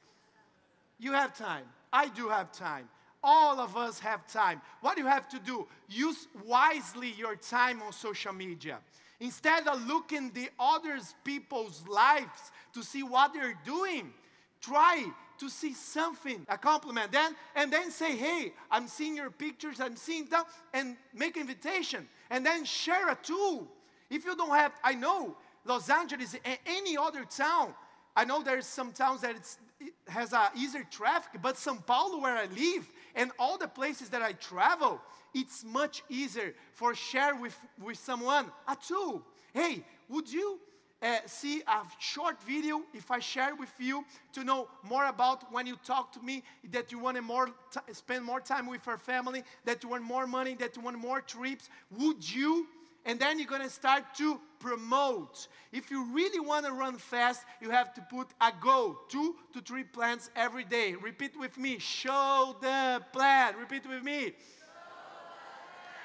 You 0.98 1.12
have 1.12 1.36
time. 1.36 1.64
I 1.92 2.08
do 2.08 2.28
have 2.28 2.52
time. 2.52 2.88
All 3.24 3.60
of 3.60 3.76
us 3.76 3.98
have 4.00 4.26
time. 4.26 4.60
What 4.80 4.96
do 4.96 5.02
you 5.02 5.08
have 5.08 5.28
to 5.28 5.38
do? 5.38 5.66
Use 5.88 6.28
wisely 6.44 7.12
your 7.12 7.36
time 7.36 7.82
on 7.82 7.92
social 7.92 8.32
media. 8.32 8.78
Instead 9.20 9.68
of 9.68 9.86
looking 9.86 10.30
the 10.32 10.48
others 10.58 11.14
people's 11.22 11.84
lives 11.88 12.50
to 12.74 12.82
see 12.82 13.02
what 13.02 13.32
they're 13.32 13.58
doing, 13.64 14.12
try 14.60 15.04
to 15.42 15.50
see 15.50 15.74
something, 15.74 16.46
a 16.48 16.56
compliment, 16.56 17.10
then 17.10 17.34
and 17.54 17.72
then 17.72 17.90
say, 17.90 18.16
"Hey, 18.16 18.54
I'm 18.70 18.86
seeing 18.86 19.16
your 19.16 19.30
pictures, 19.30 19.80
I'm 19.80 19.96
seeing 19.96 20.26
that," 20.26 20.46
and 20.72 20.96
make 21.12 21.36
invitation, 21.36 22.08
and 22.30 22.46
then 22.46 22.64
share 22.64 23.08
a 23.10 23.16
tool. 23.16 23.68
If 24.08 24.24
you 24.24 24.36
don't 24.36 24.56
have, 24.56 24.72
I 24.84 24.94
know 24.94 25.36
Los 25.64 25.90
Angeles 25.90 26.36
and 26.44 26.58
any 26.64 26.96
other 26.96 27.24
town. 27.24 27.74
I 28.14 28.24
know 28.24 28.42
there's 28.42 28.66
some 28.66 28.92
towns 28.92 29.22
that 29.22 29.34
it 29.80 29.94
has 30.06 30.32
a 30.32 30.50
easier 30.54 30.84
traffic, 30.84 31.40
but 31.42 31.56
São 31.56 31.84
Paulo, 31.84 32.18
where 32.20 32.36
I 32.36 32.46
live, 32.46 32.88
and 33.14 33.32
all 33.38 33.58
the 33.58 33.68
places 33.68 34.10
that 34.10 34.22
I 34.22 34.32
travel, 34.34 35.00
it's 35.34 35.64
much 35.64 36.04
easier 36.08 36.54
for 36.74 36.94
share 36.94 37.34
with, 37.34 37.58
with 37.78 37.98
someone 37.98 38.52
a 38.68 38.76
tool. 38.76 39.22
Hey, 39.52 39.84
would 40.08 40.30
you 40.30 40.60
uh, 41.02 41.16
see 41.26 41.62
a 41.66 41.82
short 41.98 42.40
video 42.42 42.82
if 42.94 43.10
I 43.10 43.18
share 43.18 43.54
with 43.56 43.72
you 43.78 44.04
to 44.32 44.44
know 44.44 44.68
more 44.82 45.06
about 45.06 45.52
when 45.52 45.66
you 45.66 45.76
talk 45.84 46.12
to 46.12 46.20
me 46.20 46.42
that 46.70 46.92
you 46.92 46.98
want 46.98 47.16
to 47.16 47.22
more 47.22 47.50
spend 47.92 48.24
more 48.24 48.40
time 48.40 48.66
with 48.66 48.86
your 48.86 48.98
family, 48.98 49.42
that 49.64 49.82
you 49.82 49.88
want 49.88 50.04
more 50.04 50.26
money, 50.26 50.54
that 50.54 50.76
you 50.76 50.82
want 50.82 50.98
more 50.98 51.20
trips? 51.20 51.68
Would 51.98 52.30
you? 52.30 52.66
And 53.04 53.18
then 53.18 53.38
you're 53.38 53.48
going 53.48 53.62
to 53.62 53.70
start 53.70 54.04
to 54.18 54.40
promote. 54.60 55.48
If 55.72 55.90
you 55.90 56.04
really 56.12 56.38
want 56.38 56.66
to 56.66 56.72
run 56.72 56.98
fast, 56.98 57.44
you 57.60 57.70
have 57.70 57.92
to 57.94 58.00
put 58.02 58.28
a 58.40 58.52
goal, 58.60 58.96
two 59.08 59.34
to 59.54 59.60
three 59.60 59.82
plans 59.82 60.30
every 60.36 60.62
day. 60.62 60.94
Repeat 60.94 61.36
with 61.36 61.58
me. 61.58 61.80
Show 61.80 62.54
the 62.60 63.02
plan. 63.12 63.54
Repeat 63.58 63.88
with 63.88 64.04
me. 64.04 64.34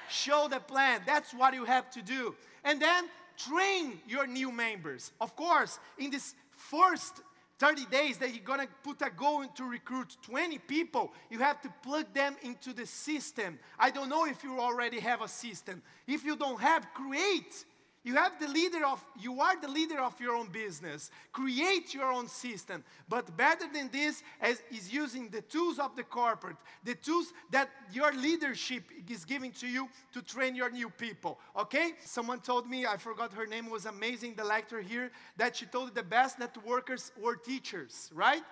Show 0.08 0.48
the 0.48 0.60
plan. 0.60 1.02
That's 1.06 1.32
what 1.32 1.54
you 1.54 1.64
have 1.64 1.90
to 1.90 2.02
do. 2.02 2.34
And 2.64 2.80
then 2.80 3.04
train 3.36 4.00
your 4.06 4.26
new 4.26 4.50
members. 4.50 5.12
Of 5.20 5.36
course, 5.36 5.78
in 5.98 6.10
this 6.10 6.34
first 6.50 7.22
30 7.58 7.86
days 7.86 8.18
that 8.18 8.34
you're 8.34 8.44
gonna 8.44 8.68
put 8.84 9.02
a 9.02 9.10
goal 9.10 9.44
to 9.44 9.64
recruit 9.64 10.16
20 10.22 10.58
people, 10.58 11.12
you 11.28 11.38
have 11.40 11.60
to 11.62 11.72
plug 11.82 12.12
them 12.14 12.36
into 12.42 12.72
the 12.72 12.86
system. 12.86 13.58
I 13.78 13.90
don't 13.90 14.08
know 14.08 14.26
if 14.26 14.44
you 14.44 14.60
already 14.60 15.00
have 15.00 15.22
a 15.22 15.28
system. 15.28 15.82
If 16.06 16.24
you 16.24 16.36
don't 16.36 16.60
have, 16.60 16.86
create 16.94 17.64
you 18.04 18.14
have 18.14 18.38
the 18.40 18.48
leader 18.48 18.86
of, 18.86 19.04
you 19.18 19.40
are 19.40 19.60
the 19.60 19.68
leader 19.68 20.00
of 20.00 20.18
your 20.20 20.34
own 20.36 20.48
business. 20.48 21.10
Create 21.32 21.92
your 21.92 22.12
own 22.12 22.28
system. 22.28 22.84
But 23.08 23.36
better 23.36 23.66
than 23.72 23.90
this 23.90 24.22
is, 24.46 24.92
using 24.92 25.28
the 25.28 25.42
tools 25.42 25.78
of 25.78 25.94
the 25.96 26.04
corporate, 26.04 26.56
the 26.84 26.94
tools 26.94 27.32
that 27.50 27.68
your 27.92 28.12
leadership 28.12 28.84
is 29.08 29.24
giving 29.24 29.52
to 29.52 29.66
you 29.66 29.88
to 30.12 30.22
train 30.22 30.54
your 30.54 30.70
new 30.70 30.90
people. 30.90 31.38
Okay? 31.56 31.92
Someone 32.04 32.40
told 32.40 32.68
me, 32.70 32.86
I 32.86 32.96
forgot 32.96 33.32
her 33.32 33.46
name, 33.46 33.68
was 33.68 33.86
amazing, 33.86 34.34
the 34.36 34.44
lecturer 34.44 34.80
here, 34.80 35.10
that 35.36 35.56
she 35.56 35.66
told 35.66 35.94
the 35.94 36.02
best 36.02 36.38
networkers 36.38 37.10
were 37.20 37.36
teachers, 37.36 38.10
right? 38.14 38.42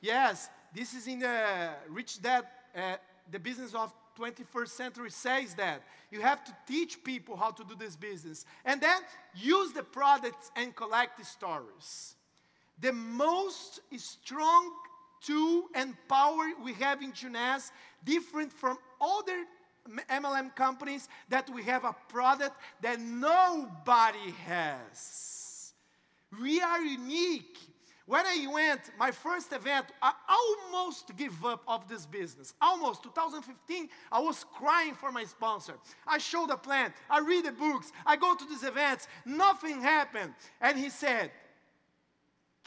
Yes, 0.00 0.48
this 0.74 0.94
is 0.94 1.06
in 1.06 1.18
the 1.20 1.70
Rich 1.88 2.22
Dad, 2.22 2.46
uh, 2.74 2.96
the 3.30 3.38
business 3.38 3.74
of 3.74 3.92
21st 4.18 4.68
century 4.68 5.10
says 5.10 5.54
that. 5.54 5.82
You 6.10 6.20
have 6.22 6.44
to 6.44 6.56
teach 6.66 7.02
people 7.04 7.36
how 7.36 7.50
to 7.50 7.64
do 7.64 7.74
this 7.74 7.96
business. 7.96 8.44
And 8.64 8.80
then 8.80 9.00
use 9.34 9.72
the 9.72 9.82
products 9.82 10.50
and 10.56 10.74
collect 10.74 11.18
the 11.18 11.24
stories. 11.24 12.14
The 12.80 12.92
most 12.92 13.80
strong 13.96 14.72
tool 15.22 15.64
and 15.74 15.94
power 16.08 16.52
we 16.64 16.72
have 16.74 17.02
in 17.02 17.12
Jeunesse, 17.12 17.72
different 18.04 18.52
from 18.52 18.78
other 19.00 19.44
MLM 20.10 20.54
companies, 20.54 21.08
that 21.28 21.48
we 21.50 21.62
have 21.64 21.84
a 21.84 21.94
product 22.08 22.56
that 22.82 23.00
nobody 23.00 24.32
has. 24.46 25.72
We 26.40 26.60
are 26.60 26.80
unique 26.80 27.58
when 28.08 28.24
I 28.24 28.46
went, 28.50 28.80
my 28.98 29.10
first 29.10 29.52
event, 29.52 29.84
I 30.00 30.14
almost 30.30 31.14
gave 31.14 31.44
up 31.44 31.62
of 31.68 31.86
this 31.90 32.06
business. 32.06 32.54
Almost. 32.58 33.02
2015, 33.02 33.90
I 34.10 34.18
was 34.18 34.46
crying 34.54 34.94
for 34.94 35.12
my 35.12 35.24
sponsor. 35.24 35.74
I 36.06 36.16
show 36.16 36.46
the 36.46 36.56
plan. 36.56 36.94
I 37.10 37.18
read 37.20 37.44
the 37.44 37.52
books. 37.52 37.92
I 38.06 38.16
go 38.16 38.34
to 38.34 38.44
these 38.46 38.62
events. 38.62 39.08
Nothing 39.26 39.82
happened. 39.82 40.32
And 40.62 40.78
he 40.78 40.88
said, 40.88 41.30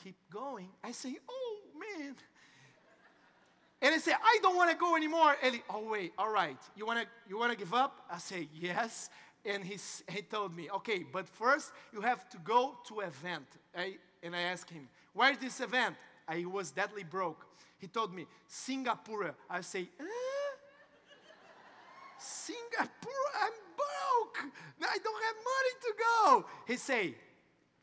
keep 0.04 0.16
going. 0.30 0.68
I 0.84 0.92
say, 0.92 1.18
oh, 1.28 1.58
man. 1.74 2.16
And 3.82 3.96
I 3.96 3.98
say, 3.98 4.14
I 4.14 4.38
don't 4.44 4.56
want 4.56 4.70
to 4.70 4.78
go 4.78 4.96
anymore. 4.96 5.36
And 5.42 5.56
he, 5.56 5.62
oh, 5.72 5.90
wait, 5.90 6.14
all 6.20 6.32
right. 6.32 6.58
You 6.76 6.86
want 6.86 7.00
to 7.00 7.08
you 7.28 7.40
wanna 7.40 7.56
give 7.56 7.74
up? 7.74 8.06
I 8.12 8.20
say, 8.20 8.48
yes. 8.54 9.10
And 9.44 9.64
he, 9.64 9.80
he 10.08 10.22
told 10.22 10.56
me, 10.56 10.70
okay, 10.70 11.04
but 11.12 11.28
first 11.28 11.72
you 11.92 12.02
have 12.02 12.30
to 12.30 12.38
go 12.44 12.78
to 12.90 13.00
event. 13.00 13.48
I, 13.76 13.96
and 14.22 14.36
I 14.36 14.42
asked 14.42 14.70
him, 14.70 14.88
where 15.14 15.32
is 15.32 15.38
this 15.38 15.60
event? 15.60 15.96
I 16.28 16.46
was 16.46 16.72
deadly 16.72 17.04
broke. 17.04 17.46
He 17.78 17.88
told 17.88 18.14
me, 18.14 18.28
Singapore. 18.48 19.36
I 19.50 19.62
say, 19.62 19.90
eh? 20.00 20.04
Singapore, 22.18 23.32
I'm 23.42 23.52
broke. 23.76 24.54
I 24.82 24.98
don't 25.04 25.24
have 25.24 25.36
money 25.36 25.74
to 25.82 25.94
go. 25.98 26.46
He 26.68 26.78
say, 26.78 27.16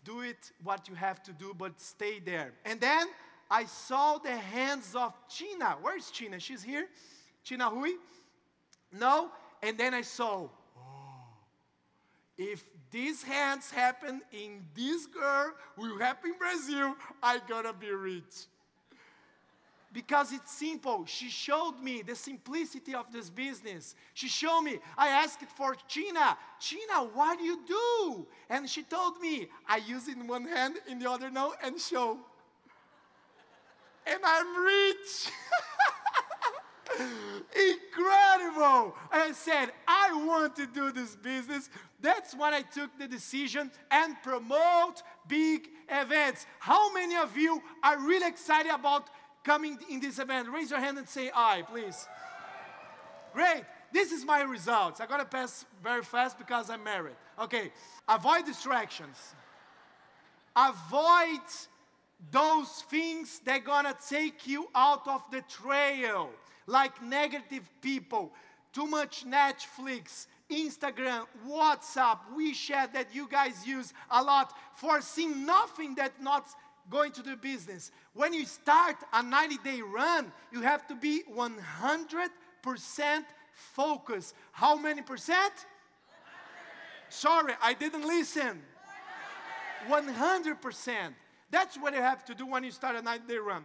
do 0.05 0.21
it 0.21 0.53
what 0.63 0.89
you 0.89 0.95
have 0.95 1.23
to 1.25 1.33
do, 1.33 1.55
but 1.57 1.81
stay 1.81 2.21
there. 2.21 2.53
And 2.65 2.81
then 2.81 3.09
I 3.51 3.65
saw 3.65 4.19
the 4.19 4.37
hands 4.37 4.95
of 4.95 5.13
China. 5.29 5.77
Where's 5.83 6.11
China? 6.11 6.39
She's 6.39 6.63
here. 6.63 6.87
China 7.43 7.69
Hui? 7.71 7.93
No. 8.93 9.31
And 9.63 9.77
then 9.77 9.93
I 9.95 10.03
saw, 10.03 10.49
oh, 10.77 11.29
if 12.37 12.65
these 12.91 13.23
hands 13.23 13.71
happen 13.71 14.23
in 14.33 14.65
this 14.75 15.07
girl, 15.07 15.53
will 15.77 15.99
happen 15.99 16.33
in 16.33 16.39
Brazil, 16.39 16.95
I 17.23 17.41
gotta 17.47 17.73
be 17.73 17.91
rich. 17.91 18.47
Because 19.93 20.33
it's 20.33 20.53
simple. 20.53 21.05
She 21.07 21.31
showed 21.31 21.77
me 21.83 22.03
the 22.03 22.15
simplicity 22.15 22.95
of 22.95 23.11
this 23.11 23.31
business. 23.31 23.95
She 24.13 24.29
showed 24.29 24.61
me. 24.61 24.79
I 24.99 25.09
asked 25.09 25.43
for 25.57 25.75
China. 25.87 26.37
China, 26.61 27.09
what 27.15 27.39
do 27.39 27.45
you 27.45 27.61
do? 27.67 28.27
And 28.51 28.69
she 28.69 28.83
told 28.83 29.19
me, 29.21 29.49
I 29.67 29.79
use 29.79 30.09
in 30.09 30.27
one 30.27 30.47
hand, 30.47 30.77
in 30.89 30.99
the 30.99 31.11
other 31.11 31.31
no, 31.31 31.55
and 31.63 31.81
show. 31.81 32.19
And 34.07 34.21
I'm 34.23 34.63
rich. 34.63 35.31
Incredible. 36.99 38.95
And 39.13 39.23
I 39.23 39.33
said, 39.33 39.71
I 39.87 40.25
want 40.27 40.57
to 40.57 40.67
do 40.67 40.93
this 40.93 41.17
business. 41.17 41.71
That's 42.01 42.35
when 42.35 42.55
I 42.55 42.63
took 42.63 42.97
the 42.99 43.09
decision 43.09 43.71
and 43.91 44.17
promote 44.23 45.03
big 45.27 45.69
events. 45.89 46.47
How 46.59 46.93
many 46.93 47.17
of 47.17 47.37
you 47.37 47.63
are 47.83 47.99
really 47.99 48.29
excited 48.29 48.73
about 48.73 49.09
coming 49.45 49.79
in 49.91 50.01
this 50.01 50.19
event? 50.19 50.49
Raise 50.49 50.71
your 50.71 50.81
hand 50.81 50.99
and 50.99 51.09
say 51.09 51.31
I, 51.35 51.63
please. 51.63 52.07
Great. 53.33 53.65
this 53.93 54.13
is 54.13 54.25
my 54.25 54.43
results. 54.43 55.01
I'm 55.01 55.09
gonna 55.09 55.25
pass 55.25 55.65
very 55.83 56.03
fast 56.03 56.39
because 56.39 56.71
I'm 56.71 56.85
married. 56.85 57.17
Okay, 57.39 57.73
avoid 58.09 58.45
distractions. 58.45 59.17
Avoid 60.57 61.41
those 62.31 62.83
things 62.91 63.41
that 63.45 63.65
gonna 63.65 63.97
take 64.09 64.47
you 64.47 64.69
out 64.75 65.07
of 65.07 65.23
the 65.31 65.43
trail, 65.43 66.31
like 66.69 67.03
negative 67.03 67.69
people, 67.81 68.31
too 68.73 68.87
much 68.87 69.25
Netflix, 69.27 70.27
Instagram, 70.51 71.27
WhatsApp, 71.49 72.19
WeChat 72.37 72.93
that 72.93 73.09
you 73.13 73.27
guys 73.29 73.67
use 73.67 73.93
a 74.11 74.23
lot 74.23 74.53
for 74.77 75.01
seeing 75.01 75.45
nothing 75.47 75.95
that 75.97 76.23
not 76.23 76.49
going 76.91 77.13
to 77.13 77.23
do 77.23 77.37
business. 77.37 77.91
When 78.15 78.33
you 78.33 78.45
start 78.45 78.97
a 79.13 79.23
90 79.23 79.57
day 79.65 79.81
run, 79.81 80.31
you 80.53 80.61
have 80.61 80.87
to 80.89 80.95
be 80.95 81.23
100% 81.35 82.29
focused. 83.53 84.35
How 84.53 84.77
many 84.77 85.03
percent? 85.03 85.53
100. 85.53 87.09
Sorry, 87.09 87.55
I 87.63 87.73
didn't 87.75 88.07
listen. 88.07 88.63
100. 89.87 90.59
100%. 90.61 91.15
That's 91.51 91.77
what 91.79 91.95
you 91.95 92.01
have 92.01 92.25
to 92.27 92.35
do 92.35 92.47
when 92.47 92.63
you 92.63 92.71
start 92.71 92.97
a 92.97 93.03
90 93.03 93.27
day 93.27 93.39
run. 93.39 93.65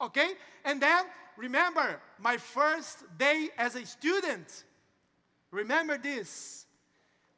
Okay? 0.00 0.30
And 0.64 0.80
then 0.80 1.04
remember, 1.38 2.00
my 2.18 2.36
first 2.36 3.04
day 3.16 3.48
as 3.56 3.74
a 3.74 3.86
student, 3.86 4.64
remember 5.50 5.96
this. 5.96 6.66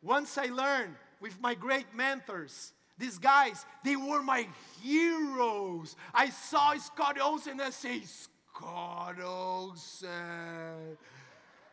Once 0.03 0.37
I 0.39 0.47
learned 0.47 0.97
with 1.21 1.41
my 1.41 1.55
great 1.55 1.95
mentors, 1.95 2.73
these 2.99 3.19
guys, 3.19 3.65
they 3.85 3.97
were 3.97 4.23
my 4.23 4.49
heroes. 4.83 5.95
I 6.13 6.31
saw 6.31 6.77
Scott 6.77 7.21
Olsen 7.21 7.53
and 7.53 7.63
I 7.63 7.71
say, 7.71 8.01
Scott 8.01 9.21
Olsen. 9.23 10.09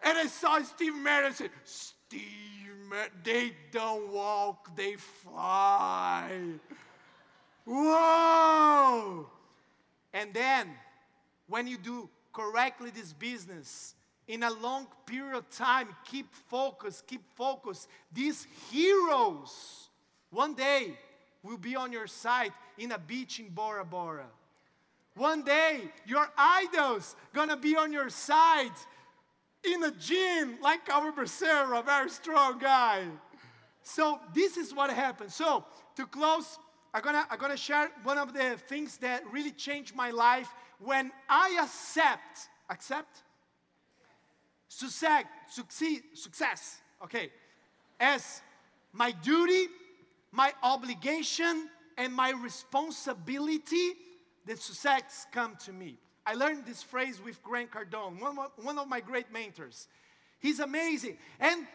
And 0.04 0.18
I 0.18 0.28
saw 0.28 0.62
Steve 0.62 0.94
I 1.06 1.32
said, 1.34 1.50
Steve 1.64 2.04
they 3.24 3.52
don't 3.72 4.12
walk, 4.12 4.76
they 4.76 4.96
fly. 4.96 6.32
Whoa! 7.66 9.30
And 10.14 10.34
then, 10.34 10.70
when 11.48 11.68
you 11.68 11.78
do 11.78 12.10
correctly 12.38 12.92
this 12.92 13.14
business, 13.14 13.96
in 14.28 14.44
a 14.44 14.52
long 14.52 14.88
period 15.08 15.36
of 15.36 15.50
time, 15.50 15.88
keep 16.06 16.32
focus, 16.50 17.02
keep 17.08 17.24
focus. 17.36 17.88
These 18.14 18.46
heroes, 18.70 19.90
one 20.30 20.54
day, 20.54 20.94
will 21.42 21.58
be 21.58 21.76
on 21.76 21.92
your 21.92 22.06
side 22.06 22.52
in 22.78 22.92
a 22.92 23.00
beach 23.00 23.40
in 23.40 23.48
Bora 23.50 23.84
Bora. 23.84 24.28
One 25.16 25.44
day, 25.44 25.90
your 26.06 26.30
idols 26.38 27.16
gonna 27.34 27.58
be 27.58 27.76
on 27.76 27.92
your 27.92 28.10
side 28.10 28.78
in 29.64 29.84
a 29.84 29.92
gym 29.92 30.60
like 30.62 30.94
our 30.94 31.12
Becerra, 31.12 31.80
a 31.80 31.82
very 31.82 32.10
strong 32.10 32.60
guy. 32.60 33.06
So 33.82 34.20
this 34.36 34.58
is 34.58 34.76
what 34.76 34.92
happened. 34.92 35.32
So 35.32 35.66
to 35.96 36.06
close, 36.06 36.60
I'm 36.94 37.02
gonna, 37.02 37.26
I'm 37.32 37.40
gonna 37.40 37.58
share 37.58 37.90
one 38.04 38.20
of 38.20 38.34
the 38.34 38.58
things 38.68 38.98
that 38.98 39.24
really 39.32 39.52
changed 39.52 39.96
my 39.96 40.12
life 40.12 40.50
when 40.80 41.12
I 41.30 41.60
accept, 41.64 42.50
accept, 42.70 43.24
success, 44.68 45.26
succeed, 45.50 46.04
success, 46.14 46.80
okay, 47.04 47.32
as 48.00 48.42
my 48.94 49.12
duty 49.12 49.68
my 50.32 50.54
obligation 50.62 51.70
and 51.98 52.14
my 52.14 52.32
responsibility, 52.32 53.94
the 54.46 54.56
success 54.56 55.26
come 55.32 55.56
to 55.66 55.74
me. 55.74 55.98
I 56.26 56.34
learned 56.34 56.66
this 56.66 56.84
phrase 56.84 57.22
with 57.24 57.42
Grant 57.42 57.72
Cardone, 57.72 58.20
one 58.20 58.38
one 58.58 58.78
of 58.78 58.88
my 58.88 59.00
great 59.00 59.32
mentors. 59.32 59.88
He's 60.40 60.60
amazing. 60.60 61.18
And 61.40 61.66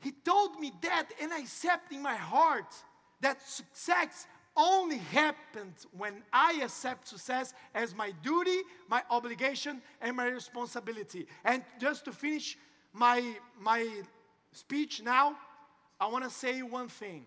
he 0.00 0.12
told 0.12 0.60
me 0.60 0.72
that, 0.82 1.08
and 1.20 1.32
I 1.32 1.40
accept 1.40 1.92
in 1.92 2.02
my 2.02 2.14
heart 2.14 2.72
that 3.20 3.42
success 3.42 4.26
only 4.58 4.98
happens 4.98 5.86
when 5.96 6.22
I 6.32 6.60
accept 6.62 7.06
success 7.06 7.54
as 7.74 7.94
my 7.94 8.12
duty, 8.22 8.58
my 8.88 9.02
obligation, 9.08 9.80
and 10.02 10.16
my 10.16 10.26
responsibility. 10.26 11.28
And 11.44 11.62
just 11.80 12.04
to 12.06 12.12
finish 12.12 12.58
my, 12.92 13.22
my 13.60 13.88
speech 14.52 15.00
now, 15.02 15.36
I 16.00 16.08
want 16.08 16.24
to 16.24 16.30
say 16.30 16.60
one 16.62 16.88
thing. 16.88 17.24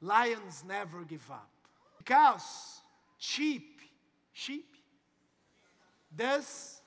Lions 0.00 0.64
never 0.66 1.04
give 1.04 1.30
up. 1.30 1.48
Because 1.98 2.80
sheep, 3.18 3.80
sheep, 4.32 4.74
does 6.14 6.80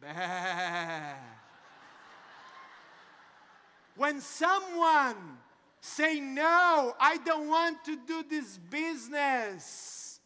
bad. 0.00 1.16
When 3.96 4.20
someone 4.20 5.16
say 5.84 6.18
no, 6.18 6.94
I 6.98 7.18
don't 7.26 7.46
want 7.46 7.84
to 7.84 7.96
do 8.06 8.24
this 8.28 8.56
business, 8.70 10.18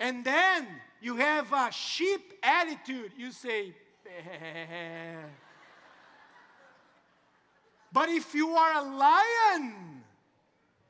and 0.00 0.24
then 0.24 0.66
you 1.02 1.16
have 1.16 1.52
a 1.52 1.70
sheep 1.70 2.32
attitude, 2.42 3.12
you 3.18 3.32
say, 3.32 3.74
but 7.92 8.08
if 8.08 8.34
you 8.34 8.48
are 8.50 8.82
a 8.82 8.96
lion, 8.96 10.02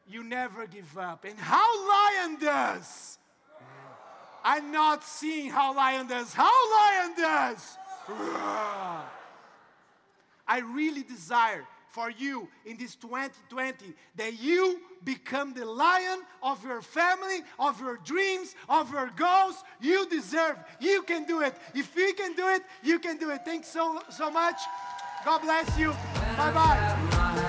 you 0.08 0.22
never 0.22 0.66
give 0.66 0.96
up. 0.96 1.24
And 1.24 1.36
how 1.36 1.88
lion 1.88 2.36
does. 2.40 3.18
I'm 4.44 4.70
not 4.70 5.02
seeing 5.02 5.50
how 5.50 5.74
lion 5.74 6.06
does. 6.06 6.32
How 6.32 6.70
lion 6.78 7.14
does. 7.16 7.78
I 10.46 10.60
really 10.60 11.02
desire 11.02 11.66
for 11.92 12.10
you 12.10 12.48
in 12.64 12.76
this 12.76 12.96
2020 12.96 13.92
that 14.16 14.40
you 14.40 14.80
become 15.04 15.52
the 15.52 15.64
lion 15.64 16.22
of 16.42 16.64
your 16.64 16.80
family, 16.82 17.42
of 17.58 17.78
your 17.80 17.98
dreams, 17.98 18.54
of 18.68 18.90
your 18.90 19.10
goals. 19.14 19.62
You 19.80 20.08
deserve. 20.08 20.56
You 20.80 21.02
can 21.02 21.24
do 21.26 21.42
it. 21.42 21.54
If 21.74 21.94
you 21.94 22.14
can 22.14 22.34
do 22.34 22.48
it, 22.48 22.62
you 22.82 22.98
can 22.98 23.18
do 23.18 23.30
it. 23.30 23.44
Thanks 23.44 23.68
so 23.68 24.00
so 24.10 24.30
much. 24.30 24.60
God 25.24 25.42
bless 25.42 25.78
you. 25.78 25.90
Bye 26.36 26.52
bye. 26.52 27.48